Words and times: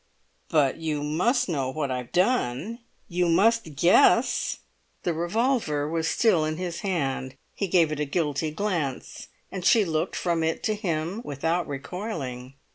"But 0.49 0.77
you 0.77 1.03
must 1.03 1.47
know 1.47 1.69
what 1.69 1.91
I've 1.91 2.11
done; 2.11 2.79
you 3.07 3.29
must 3.29 3.75
guess?" 3.75 4.57
The 5.03 5.13
revolver 5.13 5.87
was 5.87 6.07
still 6.07 6.43
in 6.43 6.57
his 6.57 6.79
hand; 6.79 7.35
he 7.53 7.67
gave 7.67 7.91
it 7.91 7.99
a 7.99 8.05
guilty 8.05 8.49
glance, 8.49 9.27
and 9.51 9.63
she 9.63 9.85
looked 9.85 10.15
from 10.15 10.41
it 10.43 10.63
to 10.63 10.73
him 10.73 11.21
without 11.23 11.67
recoiling. 11.67 12.55